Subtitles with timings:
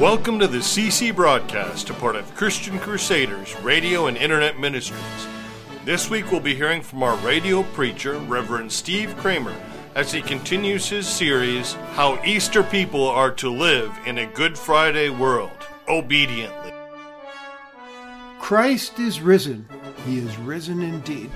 [0.00, 5.26] Welcome to the CC broadcast, a part of Christian Crusaders radio and internet ministries.
[5.86, 9.56] This week we'll be hearing from our radio preacher, Reverend Steve Kramer,
[9.94, 15.08] as he continues his series, How Easter People Are to Live in a Good Friday
[15.08, 16.74] World, Obediently.
[18.38, 19.66] Christ is risen.
[20.04, 21.30] He is risen indeed.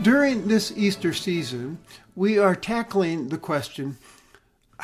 [0.00, 1.76] During this Easter season,
[2.16, 3.98] we are tackling the question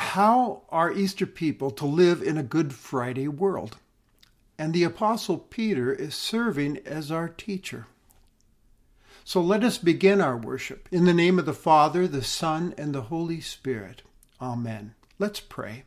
[0.01, 3.77] how are Easter people to live in a Good Friday world?
[4.57, 7.85] And the Apostle Peter is serving as our teacher.
[9.23, 12.93] So let us begin our worship in the name of the Father, the Son, and
[12.93, 14.01] the Holy Spirit.
[14.41, 14.95] Amen.
[15.19, 15.83] Let's pray.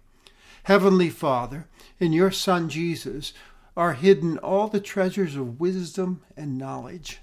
[0.62, 1.67] Heavenly Father,
[1.98, 3.34] in your Son Jesus
[3.77, 7.19] are hidden all the treasures of wisdom and knowledge.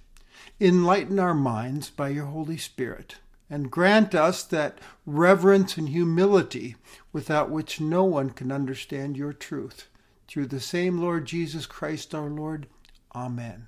[0.60, 3.16] Enlighten our minds by your Holy Spirit,
[3.52, 6.78] and grant us that reverence and humility
[7.12, 9.90] without which no one can understand your truth.
[10.30, 12.68] Through the same Lord Jesus Christ our Lord.
[13.14, 13.68] Amen.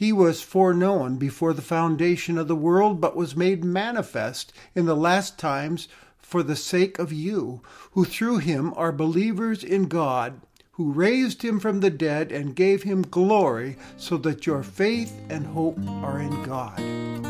[0.00, 4.96] He was foreknown before the foundation of the world, but was made manifest in the
[4.96, 7.60] last times for the sake of you,
[7.92, 10.40] who through him are believers in God
[10.72, 15.48] who raised him from the dead and gave him glory, so that your faith and
[15.48, 17.29] hope are in God.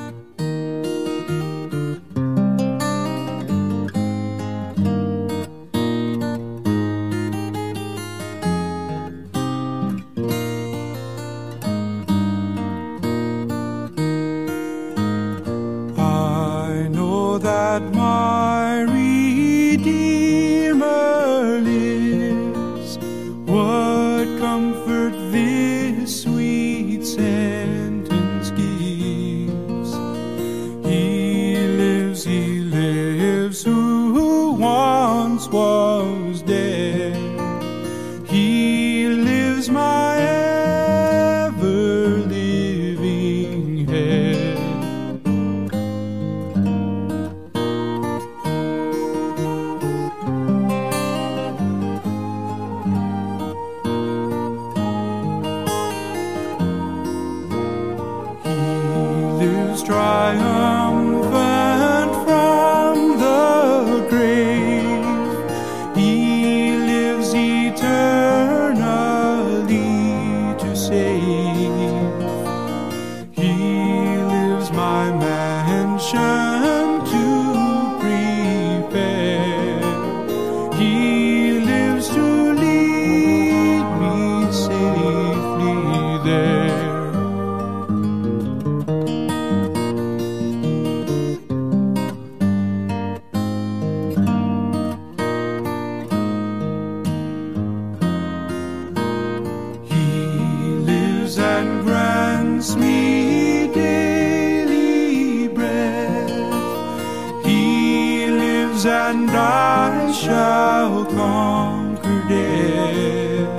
[108.87, 113.53] And I shall conquer death.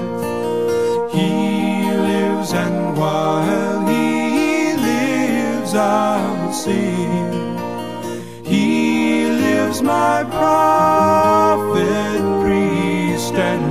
[1.14, 7.32] He lives, and while he lives, I will sing.
[8.44, 13.71] He lives, my prophet, priest, and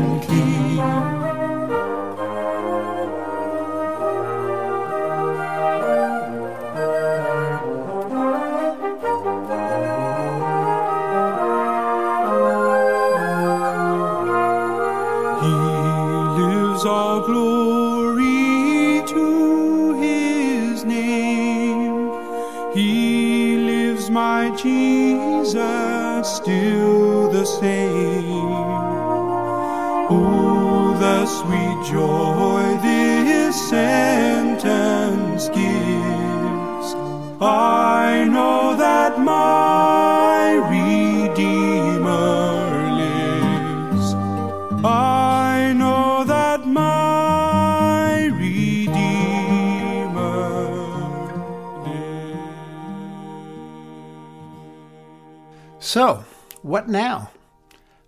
[55.92, 56.24] So,
[56.62, 57.32] what now?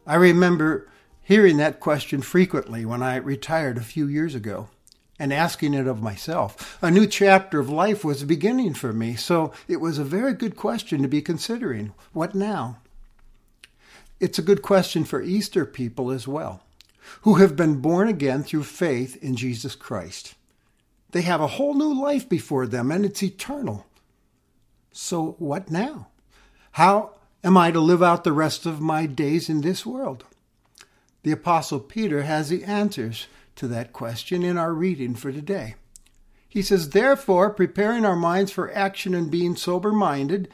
[0.07, 0.89] I remember
[1.21, 4.69] hearing that question frequently when I retired a few years ago
[5.19, 6.79] and asking it of myself.
[6.81, 10.55] A new chapter of life was beginning for me, so it was a very good
[10.55, 11.93] question to be considering.
[12.13, 12.79] What now?
[14.21, 16.63] It's a good question for Easter people as well,
[17.23, 20.37] who have been born again through faith in Jesus Christ.
[21.11, 23.87] They have a whole new life before them, and it's eternal.
[24.93, 26.07] So, what now?
[26.71, 30.25] How am I to live out the rest of my days in this world?
[31.23, 35.77] The Apostle Peter has the answers to that question in our reading for today.
[36.49, 40.49] He says, Therefore, preparing our minds for action and being sober minded,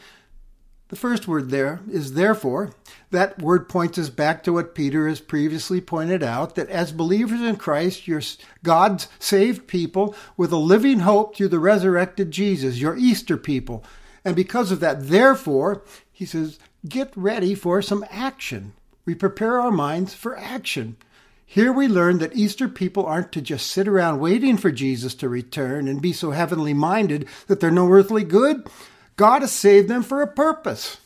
[0.89, 2.73] the first word there is therefore.
[3.11, 7.41] That word points us back to what Peter has previously pointed out that as believers
[7.41, 8.23] in Christ, you're
[8.63, 13.85] God's saved people with a living hope through the resurrected Jesus, your Easter people.
[14.25, 18.75] And because of that, therefore, he says, get ready for some action.
[19.05, 20.97] We prepare our minds for action.
[21.45, 25.31] Here we learn that Easter people aren't to just sit around waiting for Jesus to
[25.31, 28.69] return and be so heavenly minded that they're no earthly good.
[29.17, 30.99] God has saved them for a purpose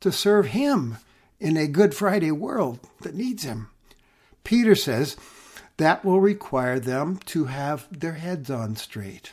[0.00, 0.96] to serve Him
[1.38, 3.68] in a Good Friday world that needs Him.
[4.44, 5.16] Peter says
[5.76, 9.32] that will require them to have their heads on straight.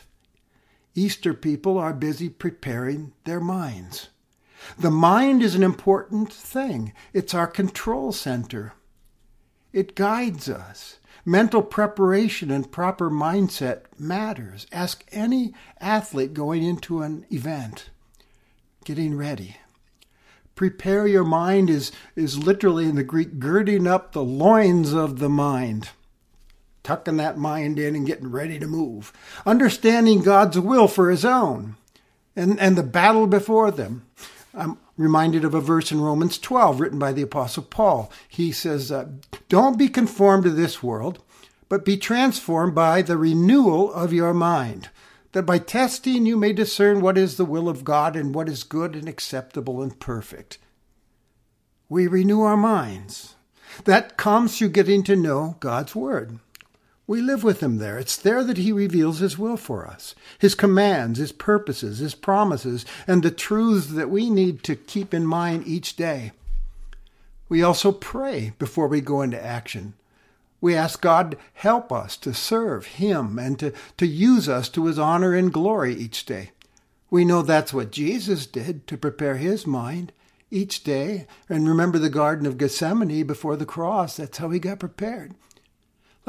[0.93, 4.09] Easter people are busy preparing their minds.
[4.77, 8.73] The mind is an important thing, it's our control center.
[9.71, 10.97] It guides us.
[11.25, 14.65] Mental preparation and proper mindset matters.
[14.71, 17.89] Ask any athlete going into an event
[18.83, 19.57] getting ready.
[20.55, 25.29] Prepare your mind is, is literally in the Greek girding up the loins of the
[25.29, 25.89] mind,
[26.83, 29.13] tucking that mind in and getting ready to move.
[29.45, 31.75] Understanding God's will for his own
[32.35, 34.05] and, and the battle before them.
[34.53, 38.11] I'm reminded of a verse in Romans 12 written by the Apostle Paul.
[38.27, 39.07] He says, uh,
[39.47, 41.19] Don't be conformed to this world,
[41.67, 44.89] but be transformed by the renewal of your mind
[45.31, 48.63] that by testing you may discern what is the will of God and what is
[48.63, 50.57] good and acceptable and perfect.
[51.87, 53.35] We renew our minds.
[53.85, 56.39] That comes through getting to know God's Word.
[57.09, 57.97] We live with Him there.
[57.97, 62.85] It's there that He reveals His will for us, His commands, His purposes, His promises,
[63.07, 66.33] and the truths that we need to keep in mind each day.
[67.49, 69.95] We also pray before we go into action.
[70.61, 74.85] We ask God to help us to serve Him and to, to use us to
[74.85, 76.51] His honor and glory each day.
[77.09, 80.11] We know that's what Jesus did to prepare His mind
[80.51, 81.25] each day.
[81.49, 84.17] And remember the Garden of Gethsemane before the cross.
[84.17, 85.33] That's how He got prepared.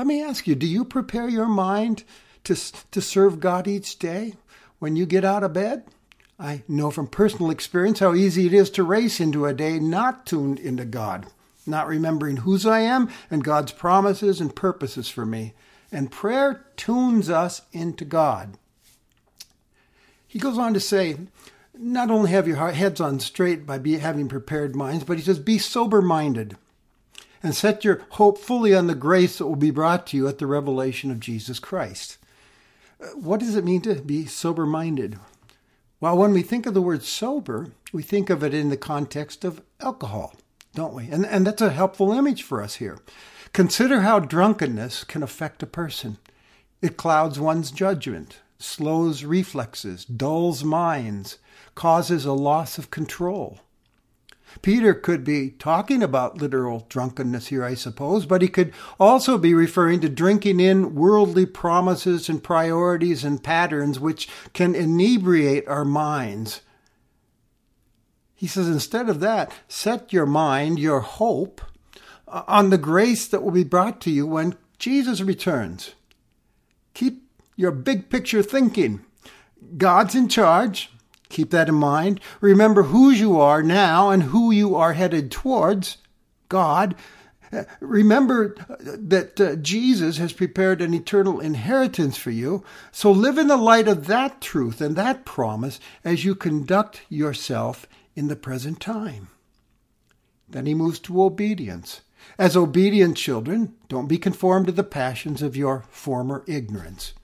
[0.00, 2.04] Let me ask you do you prepare your mind
[2.44, 2.54] to,
[2.90, 4.32] to serve God each day
[4.78, 5.84] when you get out of bed?
[6.38, 10.24] I know from personal experience how easy it is to race into a day not
[10.24, 11.26] tuned into God
[11.66, 15.52] not remembering whose I am and God's promises and purposes for me.
[15.92, 18.56] And prayer tunes us into God.
[20.26, 21.18] He goes on to say,
[21.74, 25.38] not only have your heads on straight by be, having prepared minds, but he says,
[25.38, 26.56] be sober minded
[27.42, 30.38] and set your hope fully on the grace that will be brought to you at
[30.38, 32.18] the revelation of Jesus Christ.
[33.00, 35.18] Uh, what does it mean to be sober minded?
[36.00, 39.44] Well, when we think of the word sober, we think of it in the context
[39.44, 40.34] of alcohol
[40.74, 41.08] don't we?
[41.08, 42.98] And, and that's a helpful image for us here.
[43.52, 46.18] Consider how drunkenness can affect a person.
[46.80, 51.38] It clouds one's judgment, slows reflexes, dulls minds,
[51.74, 53.60] causes a loss of control.
[54.62, 59.54] Peter could be talking about literal drunkenness here, I suppose, but he could also be
[59.54, 66.62] referring to drinking in worldly promises and priorities and patterns which can inebriate our minds.
[68.34, 71.60] He says, instead of that, set your mind, your hope,
[72.26, 75.94] uh, on the grace that will be brought to you when Jesus returns.
[76.94, 77.22] Keep
[77.56, 79.04] your big picture thinking.
[79.76, 80.90] God's in charge.
[81.30, 82.20] Keep that in mind.
[82.40, 85.96] Remember whose you are now and who you are headed towards
[86.48, 86.96] God.
[87.80, 92.64] Remember that uh, Jesus has prepared an eternal inheritance for you.
[92.92, 97.86] So live in the light of that truth and that promise as you conduct yourself
[98.14, 99.28] in the present time.
[100.48, 102.02] Then he moves to obedience.
[102.38, 107.14] As obedient children, don't be conformed to the passions of your former ignorance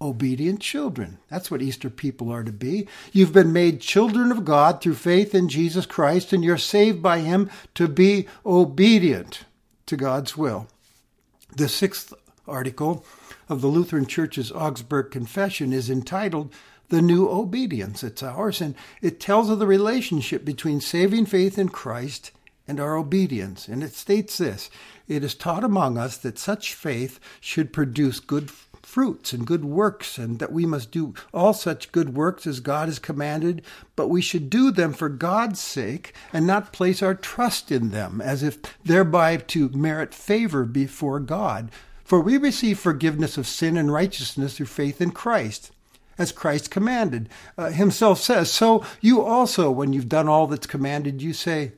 [0.00, 1.18] obedient children.
[1.28, 2.86] That's what Easter people are to be.
[3.12, 7.20] You've been made children of God through faith in Jesus Christ, and you're saved by
[7.20, 9.44] Him to be obedient
[9.86, 10.68] to God's will.
[11.56, 12.12] The sixth
[12.46, 13.04] article
[13.48, 16.52] of the Lutheran Church's Augsburg Confession is entitled
[16.90, 18.04] The New Obedience.
[18.04, 22.30] It's ours, and it tells of the relationship between saving faith in Christ
[22.68, 23.66] and our obedience.
[23.66, 24.70] And it states this
[25.08, 28.50] It is taught among us that such faith should produce good
[28.88, 32.88] fruits and good works, and that we must do all such good works as God
[32.88, 33.60] has commanded,
[33.94, 38.22] but we should do them for God's sake and not place our trust in them,
[38.22, 41.70] as if thereby to merit favor before God.
[42.02, 45.70] For we receive forgiveness of sin and righteousness through faith in Christ
[46.16, 47.28] as Christ commanded.
[47.58, 51.72] Uh, himself says, So you also, when you've done all that's commanded, you say,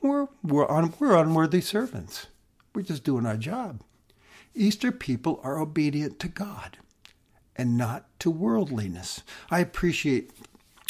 [0.00, 2.28] We're, we're, un- we're unworthy servants.
[2.74, 3.82] We're just doing our job.
[4.56, 6.78] Easter people are obedient to God
[7.56, 9.22] and not to worldliness.
[9.50, 10.30] I appreciate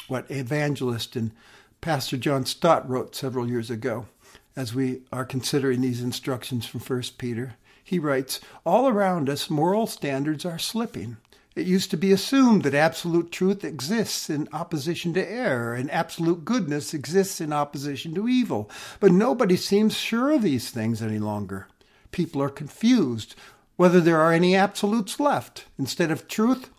[0.07, 1.33] what evangelist and
[1.81, 4.07] Pastor John Stott wrote several years ago
[4.55, 7.55] as we are considering these instructions from 1 Peter.
[7.83, 11.17] He writes, All around us, moral standards are slipping.
[11.57, 16.45] It used to be assumed that absolute truth exists in opposition to error and absolute
[16.45, 18.71] goodness exists in opposition to evil.
[19.01, 21.67] But nobody seems sure of these things any longer.
[22.13, 23.35] People are confused
[23.77, 25.67] whether there are any absolutes left.
[25.79, 26.71] Instead of truth,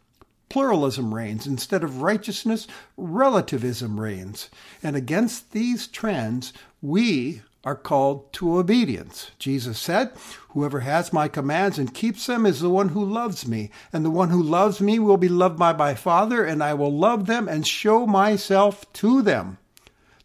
[0.50, 1.48] pluralism reigns.
[1.48, 4.50] Instead of righteousness, relativism reigns.
[4.82, 9.32] And against these trends, we are called to obedience.
[9.40, 10.12] Jesus said,
[10.50, 13.72] Whoever has my commands and keeps them is the one who loves me.
[13.92, 16.96] And the one who loves me will be loved by my Father, and I will
[16.96, 19.58] love them and show myself to them.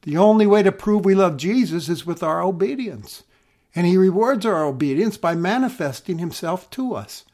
[0.02, 3.24] The only way to prove we love Jesus is with our obedience
[3.74, 7.24] and he rewards our obedience by manifesting himself to us.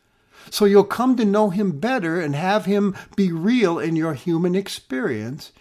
[0.51, 4.55] So you'll come to know him better and have him be real in your human
[4.55, 5.53] experience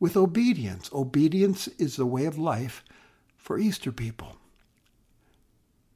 [0.00, 0.90] with obedience.
[0.92, 2.84] Obedience is the way of life
[3.36, 4.36] for Easter people.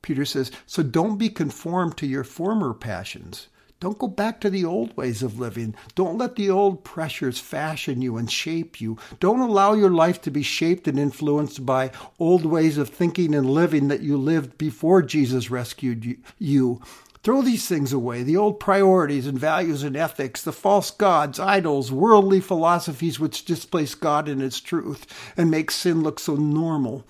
[0.02, 3.48] Peter says, So don't be conformed to your former passions
[3.80, 5.74] don't go back to the old ways of living.
[5.94, 8.98] Don't let the old pressures fashion you and shape you.
[9.20, 13.48] Don't allow your life to be shaped and influenced by old ways of thinking and
[13.48, 16.82] living that you lived before Jesus rescued you.
[17.22, 21.92] Throw these things away the old priorities and values and ethics, the false gods, idols,
[21.92, 25.06] worldly philosophies which displace God and His truth
[25.36, 27.04] and make sin look so normal.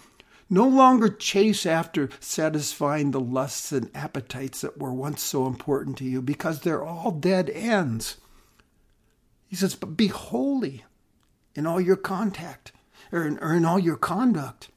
[0.50, 6.04] No longer chase after satisfying the lusts and appetites that were once so important to
[6.04, 8.16] you because they're all dead ends.
[9.46, 10.84] He says, but be holy
[11.54, 12.72] in all your contact
[13.12, 14.68] or in, or in all your conduct.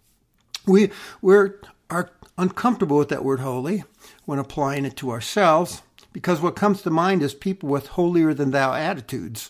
[0.66, 1.60] We we're,
[1.90, 3.84] are uncomfortable with that word holy
[4.26, 5.82] when applying it to ourselves
[6.14, 9.50] because what comes to mind is people with holier than thou attitudes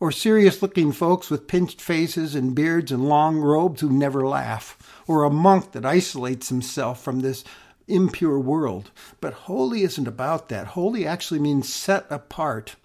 [0.00, 4.76] or serious looking folks with pinched faces and beards and long robes who never laugh
[5.06, 7.44] or a monk that isolates himself from this
[7.88, 8.90] impure world.
[9.20, 10.68] But holy isn't about that.
[10.68, 12.76] Holy actually means set apart,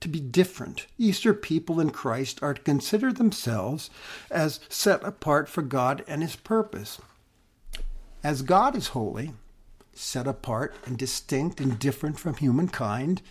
[0.00, 0.86] to be different.
[0.98, 3.90] Easter people in Christ are to consider themselves
[4.30, 7.00] as set apart for God and His purpose.
[8.22, 9.32] As God is holy,
[9.94, 13.22] set apart and distinct and different from humankind,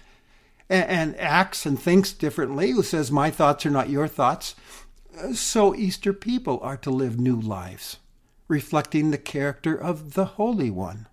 [0.69, 4.55] and, acts and thinks differently, who says, My thoughts are not your thoughts,
[5.33, 7.97] so Easter people are to live new lives
[8.47, 11.07] reflecting the character of the Holy One.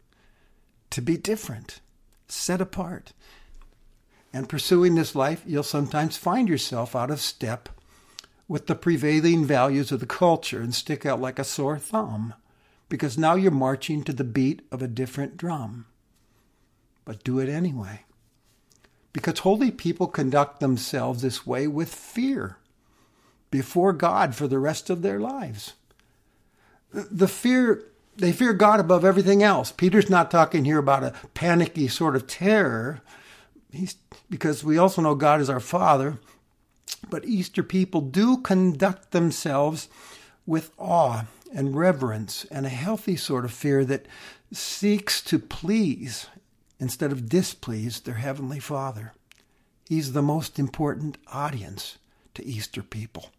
[0.91, 1.81] To be different,
[2.29, 3.13] set apart.
[4.33, 7.69] And pursuing this life, you'll sometimes find yourself out of step
[8.49, 12.35] with the prevailing values of the culture and stick out like a sore thumb
[12.89, 15.87] because now you're marching to the beat of a different drum.
[17.05, 18.05] But do it anyway.
[19.13, 22.57] Because holy people conduct themselves this way with fear
[23.51, 25.75] before God for the rest of their lives.
[26.93, 27.85] The fear,
[28.17, 29.71] they fear God above everything else.
[29.71, 33.01] Peter's not talking here about a panicky sort of terror.
[33.71, 33.97] He's,
[34.31, 36.19] because we also know God is our Father.
[37.11, 39.89] But Easter people do conduct themselves
[40.47, 44.07] with awe and reverence and a healthy sort of fear that
[44.53, 46.27] seeks to please
[46.83, 49.13] instead of displeased their Heavenly Father.
[49.89, 51.97] He's the most important audience
[52.35, 53.31] to Easter people.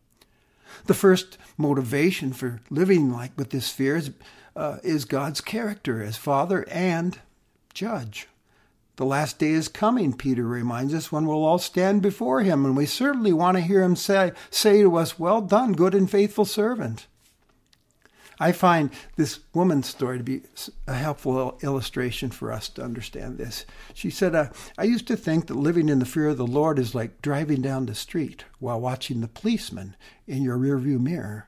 [0.85, 4.11] The first motivation for living like with this fear is,
[4.55, 7.19] uh, is God's character as Father and
[7.73, 8.29] Judge.
[8.95, 12.77] The last day is coming, Peter reminds us, when we'll all stand before him, and
[12.77, 16.45] we certainly want to hear him say, say to us, Well done, good and faithful
[16.45, 17.07] servant.
[18.43, 20.41] I find this woman's story to be
[20.85, 23.65] a helpful illustration for us to understand this.
[23.93, 26.77] She said, uh, I used to think that living in the fear of the Lord
[26.77, 29.95] is like driving down the street while watching the policeman
[30.27, 31.47] in your rearview mirror.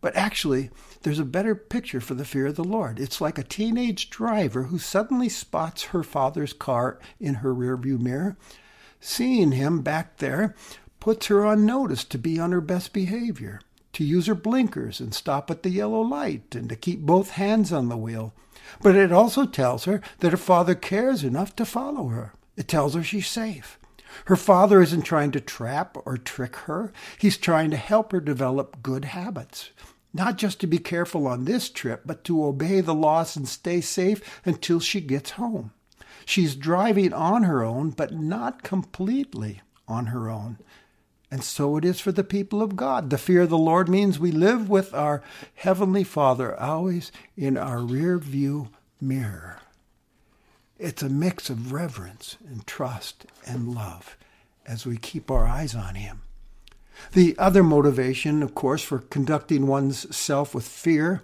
[0.00, 0.70] But actually,
[1.02, 3.00] there's a better picture for the fear of the Lord.
[3.00, 8.36] It's like a teenage driver who suddenly spots her father's car in her rearview mirror.
[9.00, 10.54] Seeing him back there
[11.00, 13.58] puts her on notice to be on her best behavior
[13.92, 17.72] to use her blinkers and stop at the yellow light and to keep both hands
[17.72, 18.34] on the wheel.
[18.82, 22.34] But it also tells her that her father cares enough to follow her.
[22.56, 23.78] It tells her she's safe.
[24.26, 26.92] Her father isn't trying to trap or trick her.
[27.18, 29.70] He's trying to help her develop good habits.
[30.12, 33.80] Not just to be careful on this trip, but to obey the laws and stay
[33.80, 35.72] safe until she gets home.
[36.24, 40.58] She's driving on her own, but not completely on her own.
[41.30, 43.10] And so it is for the people of God.
[43.10, 45.22] The fear of the Lord means we live with our
[45.56, 48.68] Heavenly Father always in our rear view
[49.00, 49.60] mirror.
[50.78, 54.16] It's a mix of reverence and trust and love
[54.64, 56.22] as we keep our eyes on Him.
[57.12, 61.22] The other motivation, of course, for conducting one's self with fear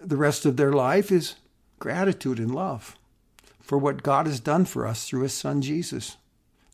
[0.00, 1.36] the rest of their life is
[1.78, 2.96] gratitude and love
[3.60, 6.16] for what God has done for us through His Son Jesus.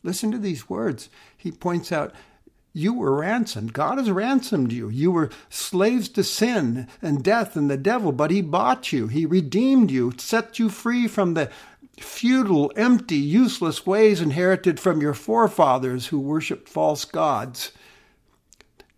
[0.03, 1.09] Listen to these words.
[1.37, 2.13] He points out
[2.73, 3.73] you were ransomed.
[3.73, 4.89] God has ransomed you.
[4.89, 9.07] You were slaves to sin and death and the devil, but He bought you.
[9.07, 11.49] He redeemed you, set you free from the
[11.99, 17.71] futile, empty, useless ways inherited from your forefathers who worshiped false gods.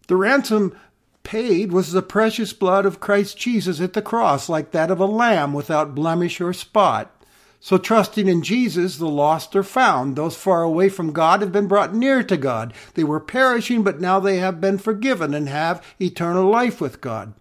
[0.07, 0.77] The ransom
[1.23, 5.05] paid was the precious blood of Christ Jesus at the cross, like that of a
[5.05, 7.22] lamb without blemish or spot.
[7.65, 10.17] So, trusting in Jesus, the lost are found.
[10.17, 12.73] Those far away from God have been brought near to God.
[12.95, 17.33] They were perishing, but now they have been forgiven and have eternal life with God.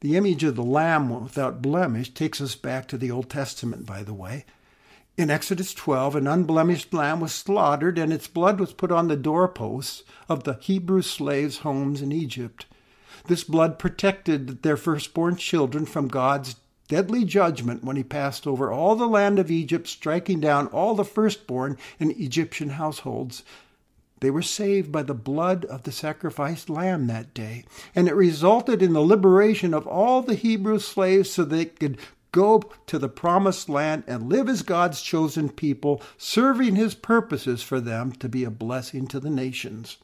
[0.00, 4.02] The image of the Lamb without blemish takes us back to the Old Testament, by
[4.02, 4.44] the way.
[5.16, 9.16] In Exodus 12, an unblemished lamb was slaughtered, and its blood was put on the
[9.16, 12.66] doorposts of the Hebrew slaves' homes in Egypt.
[13.26, 16.56] This blood protected their firstborn children from God's
[16.88, 21.04] deadly judgment when he passed over all the land of Egypt, striking down all the
[21.04, 23.42] firstborn in Egyptian households.
[24.20, 28.82] They were saved by the blood of the sacrificed lamb that day, and it resulted
[28.82, 31.98] in the liberation of all the Hebrew slaves so they could
[32.32, 37.80] go to the promised land and live as God's chosen people, serving his purposes for
[37.80, 39.98] them to be a blessing to the nations.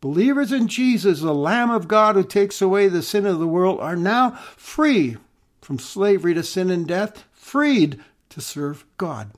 [0.00, 3.80] Believers in Jesus, the Lamb of God who takes away the sin of the world,
[3.80, 5.16] are now free
[5.66, 7.98] from slavery to sin and death, freed
[8.28, 9.32] to serve God.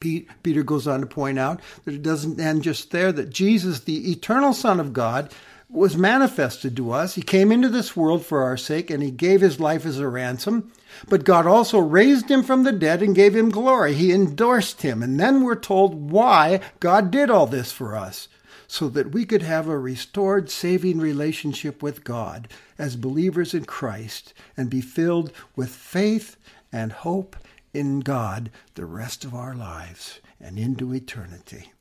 [0.00, 4.10] Peter goes on to point out that it doesn't end just there, that Jesus, the
[4.10, 5.30] eternal Son of God,
[5.68, 7.14] was manifested to us.
[7.14, 10.08] He came into this world for our sake and he gave his life as a
[10.08, 10.72] ransom.
[11.10, 13.92] But God also raised him from the dead and gave him glory.
[13.92, 15.02] He endorsed him.
[15.02, 18.28] And then we're told why God did all this for us
[18.66, 22.48] so that we could have a restored, saving relationship with God
[22.78, 26.36] as believers in Christ and be filled with faith
[26.72, 27.36] and hope
[27.72, 31.72] in God the rest of our lives and into eternity.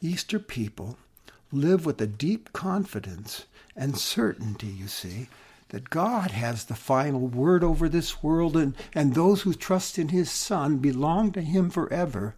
[0.00, 0.98] Easter people
[1.52, 5.28] live with a deep confidence and certainty, you see,
[5.70, 10.08] that God has the final word over this world and, and those who trust in
[10.08, 12.34] his Son belong to him forever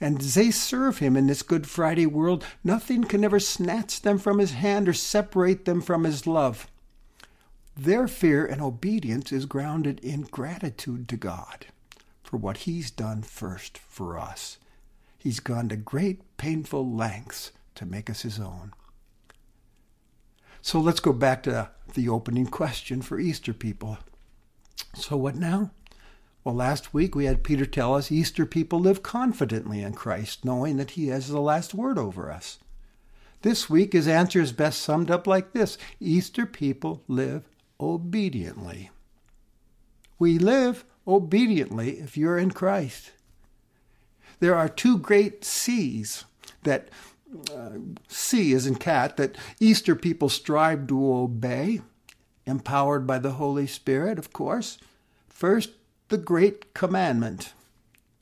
[0.00, 4.38] and they serve him in this Good Friday world, nothing can ever snatch them from
[4.38, 6.66] his hand or separate them from his love.
[7.76, 11.66] Their fear and obedience is grounded in gratitude to God
[12.22, 14.58] for what he's done first for us.
[15.18, 18.72] He's gone to great painful lengths to make us his own.
[20.62, 23.98] So let's go back to the opening question for Easter people.
[24.94, 25.70] So, what now?
[26.46, 30.76] Well, last week we had Peter tell us Easter people live confidently in Christ, knowing
[30.76, 32.60] that he has the last word over us.
[33.42, 37.48] This week his answer is best summed up like this Easter people live
[37.80, 38.90] obediently.
[40.20, 43.10] We live obediently if you're in Christ.
[44.38, 46.26] There are two great C's
[46.62, 46.90] that
[47.52, 47.70] uh,
[48.06, 51.80] C is in cat that Easter people strive to obey,
[52.46, 54.78] empowered by the Holy Spirit, of course.
[55.28, 55.70] First,
[56.08, 57.52] the great commandment.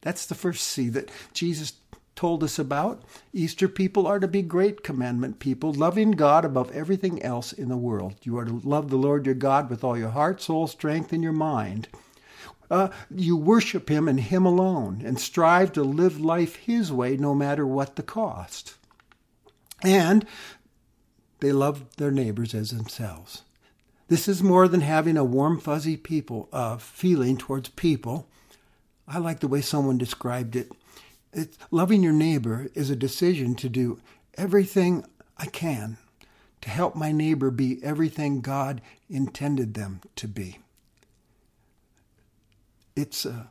[0.01, 1.75] That's the first C that Jesus
[2.14, 3.03] told us about.
[3.33, 7.77] Easter people are to be great commandment people, loving God above everything else in the
[7.77, 8.14] world.
[8.23, 11.23] You are to love the Lord your God with all your heart, soul, strength, and
[11.23, 11.88] your mind.
[12.70, 17.35] Uh, you worship Him and Him alone and strive to live life His way no
[17.35, 18.75] matter what the cost.
[19.83, 20.27] And
[21.40, 23.42] they love their neighbors as themselves.
[24.09, 28.29] This is more than having a warm, fuzzy people uh, feeling towards people.
[29.09, 30.71] I like the way someone described it.
[31.33, 34.01] It's, loving your neighbor is a decision to do
[34.37, 35.05] everything
[35.37, 35.97] I can
[36.61, 40.59] to help my neighbor be everything God intended them to be.
[42.97, 43.45] It's uh,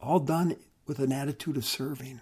[0.00, 2.20] all done with an attitude of serving.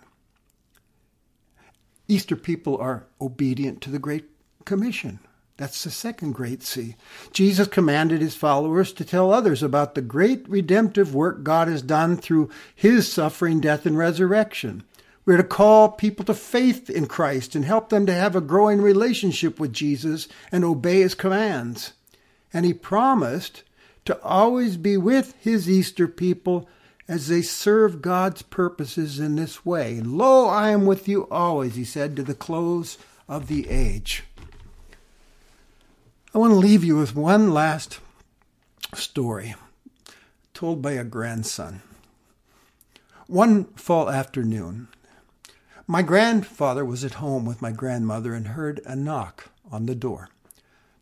[2.09, 4.27] Easter people are obedient to the Great
[4.64, 5.20] Commission.
[5.57, 6.97] That's the second great C.
[7.33, 12.17] Jesus commanded his followers to tell others about the great redemptive work God has done
[12.17, 14.83] through his suffering, death, and resurrection.
[15.25, 18.83] We're to call people to faith in Christ and help them to have a growing
[18.83, 21.93] relationship with Jesus and obey his commands.
[22.53, 23.62] And he promised
[24.07, 26.69] to always be with his Easter people
[27.07, 30.01] as they serve God's purposes in this way.
[30.01, 34.25] Lo, I am with you always, he said, to the close of the age.
[36.35, 38.01] I want to leave you with one last
[38.92, 39.55] story
[40.53, 41.81] told by a grandson.
[43.29, 44.88] One fall afternoon,
[45.87, 50.29] my grandfather was at home with my grandmother and heard a knock on the door.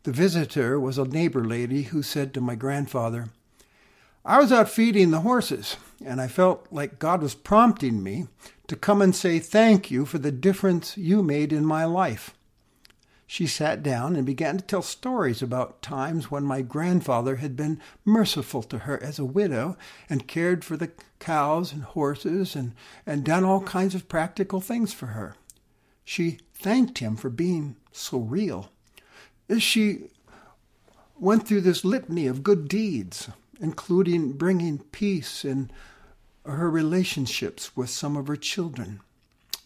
[0.03, 3.29] The visitor was a neighbor lady who said to my grandfather,
[4.23, 8.27] I was out feeding the horses, and I felt like God was prompting me
[8.67, 12.35] to come and say thank you for the difference you made in my life.
[13.25, 17.79] She sat down and began to tell stories about times when my grandfather had been
[18.05, 19.77] merciful to her as a widow
[20.09, 22.73] and cared for the cows and horses and,
[23.05, 25.35] and done all kinds of practical things for her.
[26.05, 28.71] She thanked him for being so real.
[29.57, 30.09] She
[31.17, 33.29] went through this litany of good deeds
[33.63, 35.71] including bringing peace in
[36.45, 38.99] her relationships with some of her children.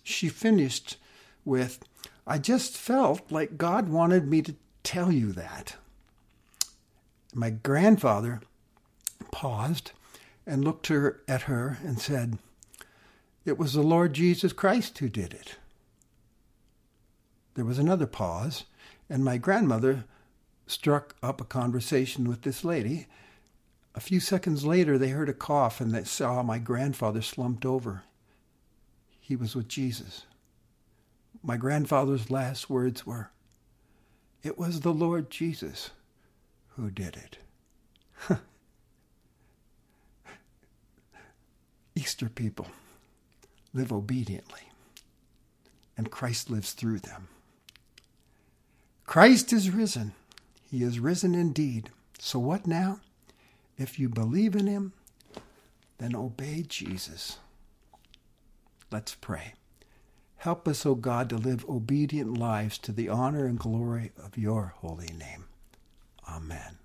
[0.04, 0.98] She finished
[1.44, 1.84] with,
[2.28, 5.78] I just felt like God wanted me to tell you that.
[7.34, 8.42] My grandfather
[9.32, 9.92] paused
[10.46, 12.38] and looked her, at her and said,
[13.46, 15.56] It was the Lord Jesus Christ who did it.
[17.56, 18.66] There was another pause,
[19.10, 20.04] and my grandmother
[20.68, 23.08] struck up a conversation with this lady
[23.98, 28.04] a few seconds later, they heard a cough and they saw my grandfather slumped over.
[29.20, 30.27] He was with Jesus.
[31.48, 33.32] My grandfather's last words were,
[34.44, 35.92] It was the Lord Jesus
[36.76, 37.38] who did it.
[41.96, 42.68] Easter people
[43.74, 44.60] live obediently,
[45.96, 47.30] and Christ lives through them.
[49.06, 50.12] Christ is risen.
[50.70, 51.92] He is risen indeed.
[52.20, 53.00] So what now?
[53.78, 54.92] If you believe in him,
[55.98, 57.38] then obey Jesus.
[58.92, 59.54] Let's pray.
[60.48, 64.76] Help us, O God, to live obedient lives to the honor and glory of your
[64.78, 65.44] holy name.
[66.26, 66.78] Amen.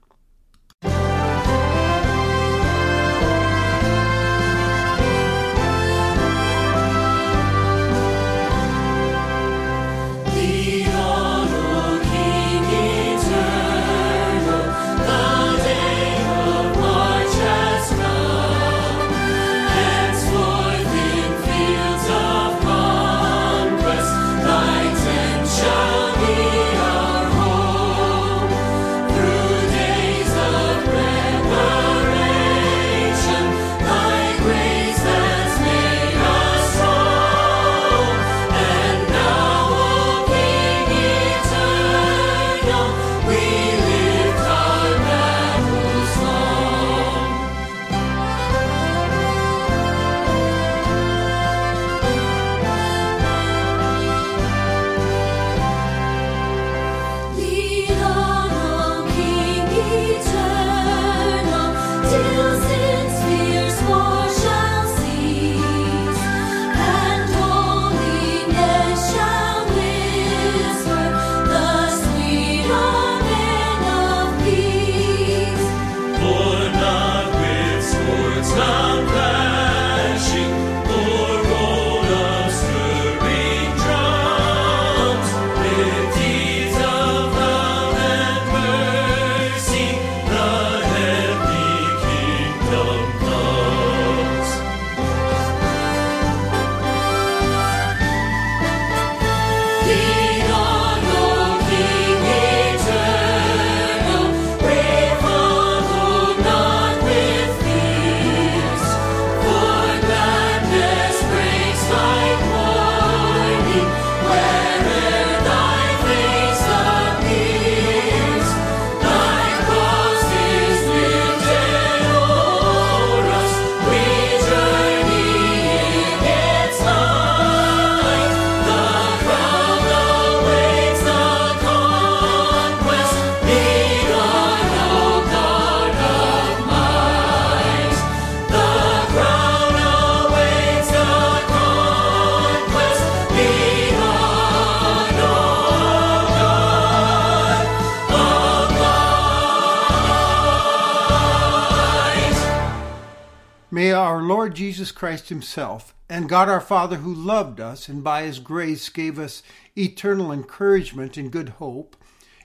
[154.03, 158.41] Our Lord Jesus Christ Himself and God our Father, who loved us and by His
[158.41, 159.45] grace gave us
[159.79, 161.95] eternal encouragement and good hope,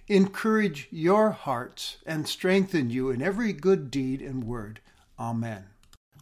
[0.08, 4.82] encourage your hearts and strengthen you in every good deed and word.
[5.20, 5.66] Amen.